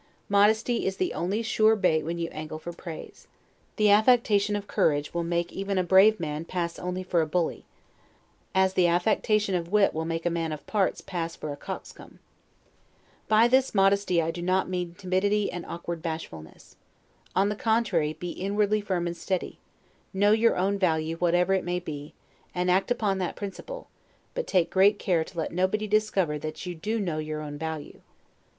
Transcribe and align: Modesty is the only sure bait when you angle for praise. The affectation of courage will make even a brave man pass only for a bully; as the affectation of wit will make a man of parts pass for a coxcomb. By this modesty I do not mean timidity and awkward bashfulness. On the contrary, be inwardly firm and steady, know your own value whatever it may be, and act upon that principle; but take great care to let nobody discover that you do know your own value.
Modesty 0.29 0.87
is 0.87 0.97
the 0.97 1.13
only 1.13 1.43
sure 1.43 1.75
bait 1.75 2.01
when 2.01 2.17
you 2.17 2.27
angle 2.31 2.57
for 2.57 2.73
praise. 2.73 3.27
The 3.75 3.91
affectation 3.91 4.55
of 4.55 4.65
courage 4.65 5.13
will 5.13 5.23
make 5.23 5.53
even 5.53 5.77
a 5.77 5.83
brave 5.83 6.19
man 6.19 6.43
pass 6.43 6.79
only 6.79 7.03
for 7.03 7.21
a 7.21 7.27
bully; 7.27 7.65
as 8.55 8.73
the 8.73 8.87
affectation 8.87 9.53
of 9.53 9.71
wit 9.71 9.93
will 9.93 10.05
make 10.05 10.25
a 10.25 10.31
man 10.31 10.51
of 10.51 10.65
parts 10.65 11.01
pass 11.01 11.35
for 11.35 11.53
a 11.53 11.55
coxcomb. 11.55 12.17
By 13.27 13.47
this 13.47 13.75
modesty 13.75 14.19
I 14.23 14.31
do 14.31 14.41
not 14.41 14.67
mean 14.67 14.95
timidity 14.97 15.51
and 15.51 15.67
awkward 15.67 16.01
bashfulness. 16.01 16.77
On 17.35 17.49
the 17.49 17.55
contrary, 17.55 18.13
be 18.13 18.31
inwardly 18.31 18.81
firm 18.81 19.05
and 19.05 19.15
steady, 19.15 19.59
know 20.15 20.31
your 20.31 20.57
own 20.57 20.79
value 20.79 21.17
whatever 21.17 21.53
it 21.53 21.63
may 21.63 21.79
be, 21.79 22.15
and 22.55 22.71
act 22.71 22.89
upon 22.89 23.19
that 23.19 23.35
principle; 23.35 23.87
but 24.33 24.47
take 24.47 24.71
great 24.71 24.97
care 24.97 25.23
to 25.23 25.37
let 25.37 25.51
nobody 25.51 25.85
discover 25.85 26.39
that 26.39 26.65
you 26.65 26.73
do 26.73 26.99
know 26.99 27.19
your 27.19 27.41
own 27.43 27.55
value. 27.59 28.01